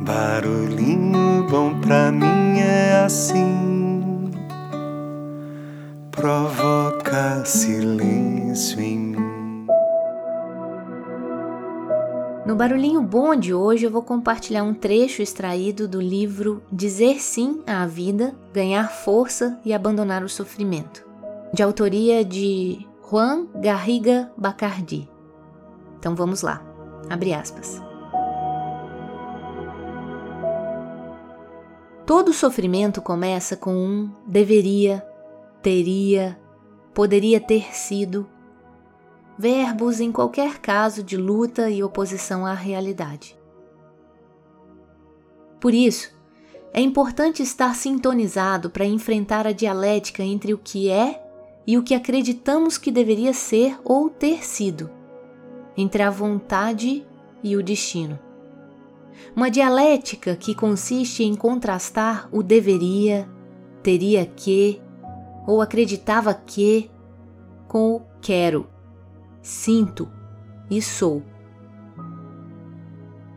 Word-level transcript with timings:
Barulhinho 0.00 1.44
bom 1.50 1.80
pra 1.80 2.12
mim 2.12 2.60
é 2.60 3.02
assim, 3.04 4.30
provoca 6.12 7.44
silêncio 7.44 8.80
em 8.80 8.98
mim. 8.98 9.66
No 12.46 12.54
Barulhinho 12.54 13.02
Bom 13.02 13.34
de 13.34 13.52
hoje 13.52 13.86
eu 13.86 13.90
vou 13.90 14.02
compartilhar 14.02 14.62
um 14.62 14.72
trecho 14.72 15.20
extraído 15.20 15.88
do 15.88 16.00
livro 16.00 16.62
Dizer 16.70 17.20
Sim 17.20 17.60
à 17.66 17.84
Vida, 17.84 18.36
Ganhar 18.54 18.88
Força 18.90 19.58
e 19.64 19.74
Abandonar 19.74 20.22
o 20.22 20.28
Sofrimento, 20.28 21.04
de 21.52 21.62
autoria 21.62 22.24
de 22.24 22.86
Juan 23.10 23.48
Garriga 23.56 24.30
Bacardi. 24.36 25.10
Então 25.98 26.14
vamos 26.14 26.42
lá, 26.42 26.62
abre 27.10 27.34
aspas. 27.34 27.87
Todo 32.08 32.32
sofrimento 32.32 33.02
começa 33.02 33.54
com 33.54 33.76
um 33.76 34.10
deveria, 34.26 35.06
teria, 35.60 36.40
poderia 36.94 37.38
ter 37.38 37.74
sido, 37.74 38.26
verbos 39.38 40.00
em 40.00 40.10
qualquer 40.10 40.58
caso 40.58 41.02
de 41.02 41.18
luta 41.18 41.68
e 41.68 41.82
oposição 41.82 42.46
à 42.46 42.54
realidade. 42.54 43.38
Por 45.60 45.74
isso, 45.74 46.10
é 46.72 46.80
importante 46.80 47.42
estar 47.42 47.76
sintonizado 47.76 48.70
para 48.70 48.86
enfrentar 48.86 49.46
a 49.46 49.52
dialética 49.52 50.22
entre 50.22 50.54
o 50.54 50.58
que 50.58 50.88
é 50.88 51.22
e 51.66 51.76
o 51.76 51.82
que 51.82 51.92
acreditamos 51.92 52.78
que 52.78 52.90
deveria 52.90 53.34
ser 53.34 53.78
ou 53.84 54.08
ter 54.08 54.46
sido, 54.46 54.90
entre 55.76 56.02
a 56.02 56.08
vontade 56.08 57.06
e 57.44 57.54
o 57.54 57.62
destino. 57.62 58.18
Uma 59.34 59.50
dialética 59.50 60.34
que 60.34 60.54
consiste 60.54 61.22
em 61.22 61.34
contrastar 61.34 62.28
o 62.32 62.42
deveria, 62.42 63.28
teria 63.82 64.26
que 64.26 64.80
ou 65.46 65.62
acreditava 65.62 66.34
que 66.34 66.90
com 67.66 67.96
o 67.96 68.02
quero, 68.20 68.66
sinto 69.40 70.08
e 70.70 70.82
sou. 70.82 71.22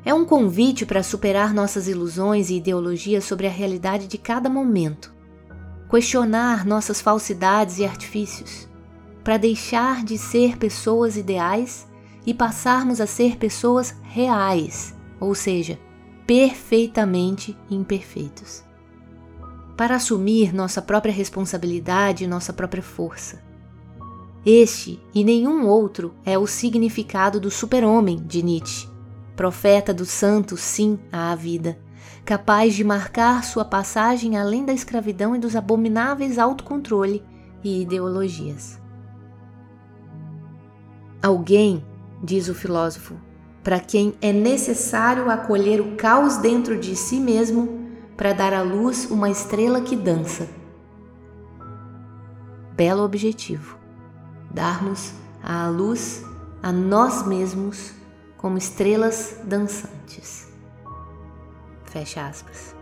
É 0.03 0.13
um 0.13 0.25
convite 0.25 0.85
para 0.85 1.03
superar 1.03 1.53
nossas 1.53 1.87
ilusões 1.87 2.49
e 2.49 2.57
ideologias 2.57 3.23
sobre 3.23 3.45
a 3.45 3.51
realidade 3.51 4.07
de 4.07 4.17
cada 4.17 4.49
momento, 4.49 5.13
questionar 5.89 6.65
nossas 6.65 6.99
falsidades 6.99 7.77
e 7.77 7.85
artifícios, 7.85 8.67
para 9.23 9.37
deixar 9.37 10.03
de 10.03 10.17
ser 10.17 10.57
pessoas 10.57 11.15
ideais 11.15 11.87
e 12.25 12.33
passarmos 12.33 12.99
a 12.99 13.05
ser 13.05 13.37
pessoas 13.37 13.95
reais 14.01 14.99
ou 15.21 15.35
seja, 15.35 15.79
perfeitamente 16.25 17.55
imperfeitos. 17.69 18.63
Para 19.77 19.95
assumir 19.95 20.53
nossa 20.53 20.81
própria 20.81 21.13
responsabilidade 21.13 22.23
e 22.23 22.27
nossa 22.27 22.51
própria 22.51 22.83
força. 22.83 23.41
Este 24.43 24.99
e 25.13 25.23
nenhum 25.23 25.67
outro 25.67 26.15
é 26.25 26.37
o 26.37 26.47
significado 26.47 27.39
do 27.39 27.51
super-homem 27.51 28.17
de 28.17 28.41
Nietzsche, 28.41 28.89
profeta 29.35 29.93
do 29.93 30.05
santo 30.05 30.57
sim 30.57 30.99
à 31.11 31.35
vida, 31.35 31.77
capaz 32.25 32.73
de 32.73 32.83
marcar 32.83 33.43
sua 33.43 33.63
passagem 33.63 34.37
além 34.37 34.65
da 34.65 34.73
escravidão 34.73 35.35
e 35.35 35.39
dos 35.39 35.55
abomináveis 35.55 36.39
autocontrole 36.39 37.23
e 37.63 37.81
ideologias. 37.83 38.81
Alguém, 41.21 41.85
diz 42.23 42.49
o 42.49 42.55
filósofo, 42.55 43.15
para 43.63 43.79
quem 43.79 44.13
é 44.21 44.33
necessário 44.33 45.29
acolher 45.29 45.79
o 45.79 45.95
caos 45.95 46.37
dentro 46.37 46.79
de 46.79 46.95
si 46.95 47.19
mesmo 47.19 47.81
para 48.17 48.33
dar 48.33 48.53
à 48.53 48.61
luz 48.61 49.09
uma 49.09 49.29
estrela 49.29 49.81
que 49.81 49.95
dança. 49.95 50.47
Belo 52.75 53.03
objetivo: 53.03 53.77
darmos 54.49 55.13
à 55.43 55.67
luz 55.67 56.23
a 56.61 56.71
nós 56.71 57.25
mesmos 57.25 57.93
como 58.37 58.57
estrelas 58.57 59.39
dançantes. 59.43 60.47
Fecha 61.85 62.25
aspas. 62.25 62.75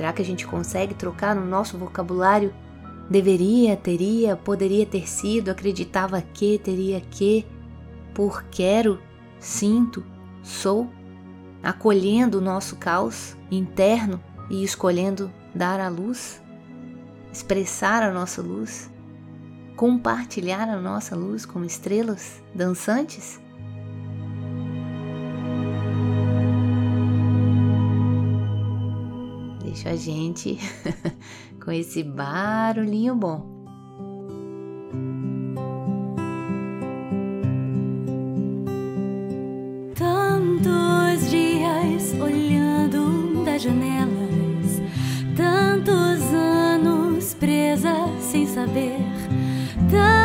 Será 0.00 0.14
que 0.14 0.22
a 0.22 0.24
gente 0.24 0.46
consegue 0.46 0.94
trocar 0.94 1.36
no 1.36 1.44
nosso 1.44 1.76
vocabulário 1.76 2.54
deveria, 3.10 3.76
teria, 3.76 4.34
poderia 4.34 4.86
ter 4.86 5.06
sido, 5.06 5.50
acreditava 5.50 6.22
que, 6.22 6.58
teria 6.58 7.02
que, 7.02 7.44
por 8.14 8.44
quero, 8.44 8.98
sinto, 9.38 10.02
sou, 10.42 10.88
acolhendo 11.62 12.38
o 12.38 12.40
nosso 12.40 12.76
caos 12.76 13.36
interno 13.50 14.18
e 14.48 14.64
escolhendo 14.64 15.30
dar 15.54 15.78
a 15.78 15.90
luz, 15.90 16.42
expressar 17.30 18.02
a 18.02 18.10
nossa 18.10 18.40
luz, 18.40 18.90
compartilhar 19.76 20.66
a 20.66 20.80
nossa 20.80 21.14
luz 21.14 21.44
como 21.44 21.66
estrelas 21.66 22.42
dançantes? 22.54 23.38
Deixa 29.70 29.90
a 29.90 29.96
gente 29.96 30.58
com 31.64 31.70
esse 31.70 32.02
barulhinho 32.02 33.14
bom. 33.14 33.46
Tantos 39.94 41.30
dias 41.30 42.14
olhando 42.20 43.44
das 43.44 43.62
janelas, 43.62 44.82
tantos 45.36 46.34
anos 46.34 47.34
presa 47.34 47.94
sem 48.20 48.48
saber. 48.48 48.98
Tantos 49.88 50.19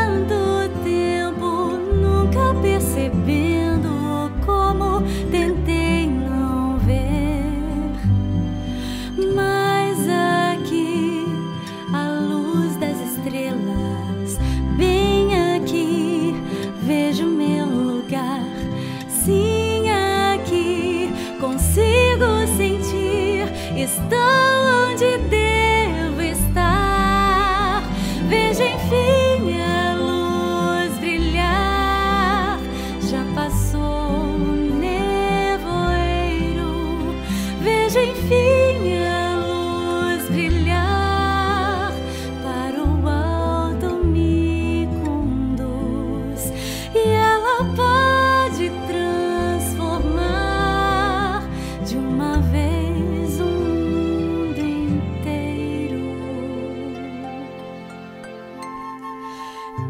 Stop. 23.86 24.45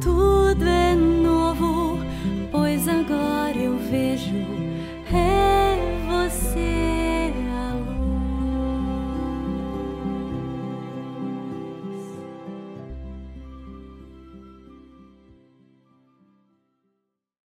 Tut, 0.01 0.59
wenn 0.59 1.24